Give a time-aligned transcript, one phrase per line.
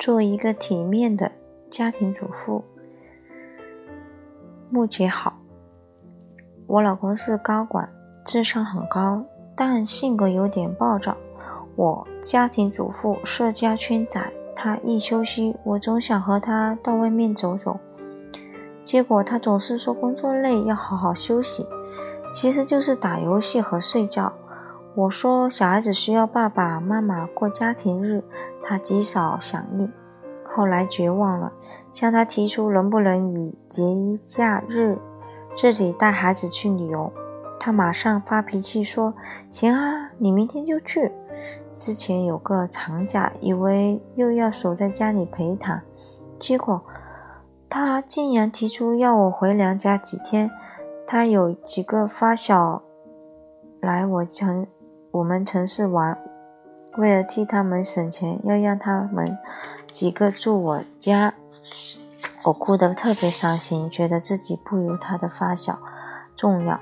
[0.00, 1.30] 做一个体面的
[1.68, 2.64] 家庭主妇。
[4.70, 5.34] 木姐好，
[6.66, 7.86] 我老公是高管，
[8.24, 9.22] 智商很高，
[9.54, 11.14] 但性格有点暴躁。
[11.76, 17.78] 我家庭主妇，社交圈窄，他一休息，我总想和他到外面走走，
[18.82, 21.66] 结果他总是说工作累，要好好休息，
[22.32, 24.32] 其实就是打游戏和睡觉。
[24.94, 28.22] 我说小孩子需要爸爸妈妈过家庭日，
[28.62, 29.90] 他极少响应。
[30.44, 31.52] 后来绝望了。
[31.92, 33.82] 向他提出能不能以节
[34.24, 34.96] 假日
[35.56, 37.12] 自己带孩子去旅游，
[37.58, 39.12] 他马上发脾气说
[39.50, 41.10] ：“行啊，你明天就去。”
[41.74, 45.82] 之前有个长假，以为又要守在家里陪他，
[46.38, 46.80] 结果
[47.68, 50.50] 他竟然提出要我回娘家几天。
[51.06, 52.82] 他有几个发小
[53.80, 54.64] 来我城
[55.12, 56.16] 我们城市玩，
[56.96, 59.36] 为了替他们省钱，要让他们
[59.90, 61.34] 几个住我家。
[62.44, 65.78] 我哭得特别伤心，觉得自己不如他的发小
[66.36, 66.80] 重要。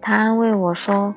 [0.00, 1.14] 他安慰我说：“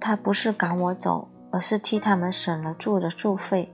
[0.00, 3.72] 他不是赶我走，而是替他们省了住的住费。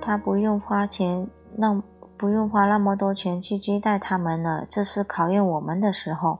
[0.00, 1.82] 他不用花钱，那
[2.16, 4.64] 不用花那么多钱去接待他们了。
[4.70, 6.38] 这是考验我们的时候。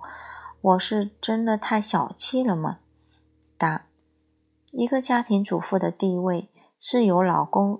[0.66, 2.78] 我是真的太小气了吗？”
[3.56, 3.86] 答：
[4.72, 6.48] 一个家庭主妇的地位
[6.80, 7.78] 是由老公。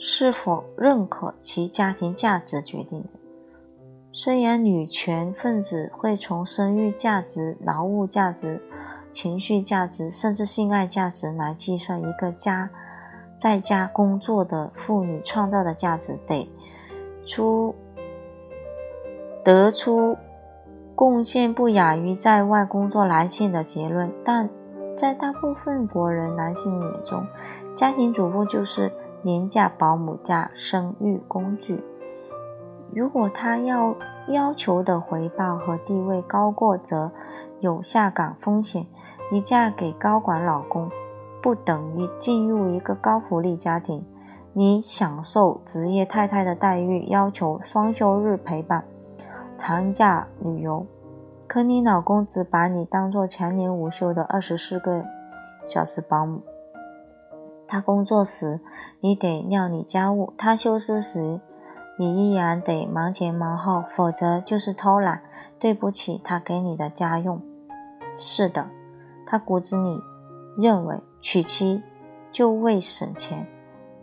[0.00, 3.08] 是否认可其家庭价值决定的。
[4.12, 8.60] 虽然女权分子会从生育价值、劳务价值、
[9.12, 12.68] 情绪价值，甚至性爱价值来计算一个家
[13.40, 16.48] 在家工作的妇女创造的价值，得
[17.26, 17.74] 出
[19.44, 20.16] 得出
[20.98, 24.50] 贡献不亚于在外工作男性的结论，但
[24.96, 27.24] 在大部分国人男性眼中，
[27.76, 28.90] 家庭主妇就是。
[29.22, 31.82] 廉价保姆加生育工具。
[32.94, 33.92] 如果他要
[34.28, 37.10] 要求的回报和地位高过，则
[37.58, 38.86] 有下岗风险。
[39.32, 40.88] 你嫁给高管老公，
[41.42, 44.04] 不等于进入一个高福利家庭。
[44.52, 48.84] 你享受职业太太的待遇，要求双休日陪伴、
[49.58, 50.86] 长假旅游，
[51.48, 55.04] 可你老公只把你当做全年无休的二十四个
[55.66, 56.40] 小时保姆。
[57.66, 58.60] 他工作时，
[59.00, 61.40] 你得料理家务；他休息时，
[61.98, 65.20] 你依然得忙前忙后，否则就是偷懒。
[65.58, 67.42] 对不起，他给你的家用。
[68.16, 68.64] 是的，
[69.26, 70.00] 他骨子里
[70.56, 71.82] 认为娶妻
[72.30, 73.44] 就为省钱。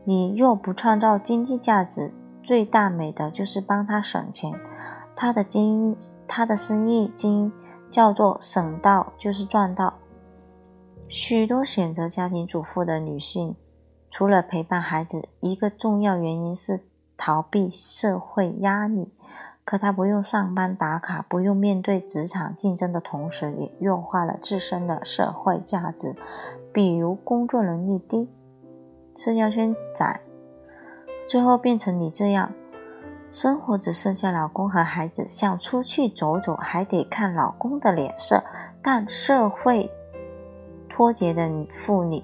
[0.04, 2.12] 你若不创造经济价值，
[2.44, 4.54] 最大美德就是帮他省钱。
[5.16, 5.96] 他的经，
[6.28, 7.52] 他的生意经
[7.90, 9.94] 叫做省到就是赚到。
[11.08, 13.56] 许多选择家庭主妇的女性，
[14.12, 16.82] 除了陪伴孩子，一个重要原因是
[17.16, 19.12] 逃避社会压力。
[19.64, 26.16] 可她不用上班打卡，不用面对职场竞争的同时，也弱化了自身的社会价值，
[26.74, 28.28] 比如工作能力低、
[29.16, 30.20] 社交圈窄，
[31.28, 32.52] 最后变成你这样，
[33.36, 38.42] 生活只剩下老公和孩子，想出去走走还得看老公的脸色，
[38.82, 39.92] 但社会。
[40.88, 41.46] 脱节的
[41.82, 42.24] 妇女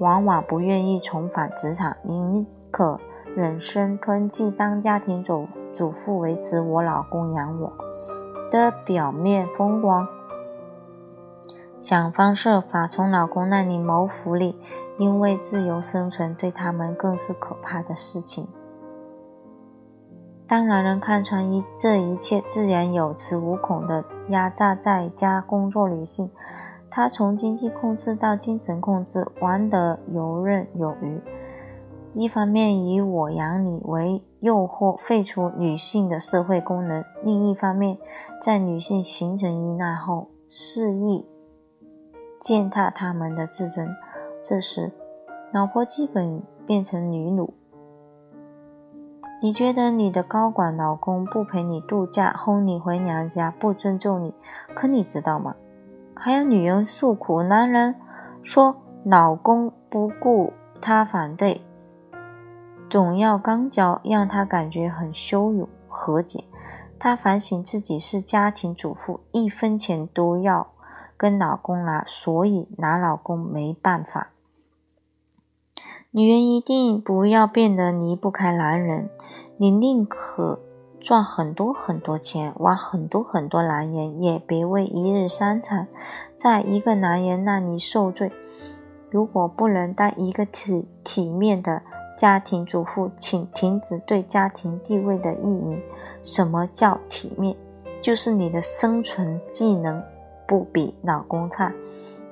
[0.00, 2.98] 往往不愿意重返职场，宁可
[3.36, 7.72] 忍声吞气当家庭主主妇，维持我老公养我
[8.50, 10.08] 的表面风光，
[11.78, 14.60] 想方设法从老公那里谋福利，
[14.98, 18.48] 因为自由生存对他们更是可怕的事情。
[20.48, 26.30] 当男人看穿一这一切，自然有恃无恐的压榨在家工作女性。
[26.90, 31.20] 他从经济控制到精神控制，玩得游刃有余。
[32.14, 37.98] 一方面以“我养你”为诱惑，废除女性的社会功能；另一方面，
[38.40, 41.26] 在女性形成依赖后，肆意
[42.40, 43.86] 践踏她们的自尊。
[44.42, 44.90] 这时，
[45.52, 47.52] 老婆基本变成女奴。
[49.40, 54.34] 你觉得你的高管老公不陪你度假，轰你回娘家，不尊重你？
[54.74, 55.54] 可你知道吗？
[56.16, 57.94] 还有女人诉苦，男人
[58.42, 61.64] 说老公不顾她反对，
[62.90, 65.68] 总要刚交，让她感觉很羞辱。
[65.86, 66.42] 和解，
[66.98, 70.66] 她反省自己是家庭主妇，一分钱都要
[71.16, 74.30] 跟老公拿，所以拿老公没办法。
[76.10, 79.08] 女人一定不要变得离不开男人，
[79.56, 80.60] 你宁可。
[81.00, 85.86] 赚很多很多钱，玩很多很多男人，也别为一日三餐
[86.36, 88.32] 在一个男人那里受罪。
[89.08, 91.80] 如果不能当一个体体面的
[92.16, 95.80] 家庭主妇，请停止对家庭地位的意淫。
[96.22, 97.56] 什么叫体面？
[98.02, 100.02] 就是你的生存技能
[100.48, 101.72] 不比老公差，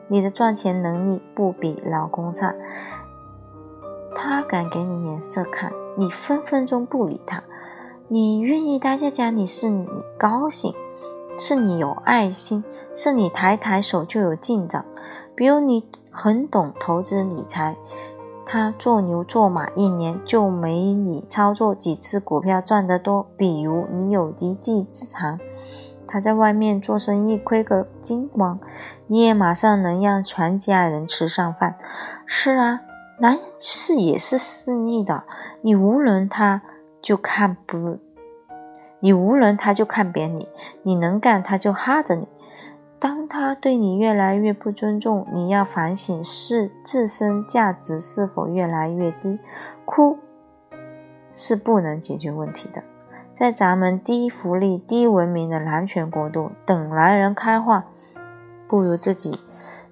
[0.09, 2.53] 你的赚钱能力不比老公差。
[4.19, 7.43] 他敢给你脸色看，你分分钟不理他。
[8.09, 9.87] 你愿意待在家里，是你
[10.19, 10.75] 高兴，
[11.39, 12.65] 是你有爱心，
[12.95, 14.85] 是你抬抬手就有进展。
[15.35, 17.77] 比如你很懂投资理财，
[18.47, 23.27] 他做牛做马一年就没你操作几次股票赚得多。
[23.37, 25.39] 比如你有一技之长，
[26.07, 28.59] 他在外面做生意亏个精光，
[29.09, 31.77] 你也马上能让全家人吃上饭。
[32.25, 32.81] 是啊。
[33.19, 35.25] 男士也是势利的，
[35.63, 36.61] 你无论他
[37.01, 37.99] 就看不，
[39.01, 40.49] 你无论他就看扁你，
[40.83, 42.29] 你能干他就哈着你。
[42.99, 49.39] 当他对你越来越不尊重，你要反省是自身价值是否越来越低。
[49.85, 50.19] 哭
[51.33, 52.83] 是不能解决问题的。
[53.33, 57.85] 在咱们低福利、低文明的男权国度，等男人开化，
[58.67, 59.41] 不如自己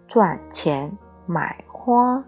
[0.06, 0.96] 赚钱
[1.26, 2.24] 买花。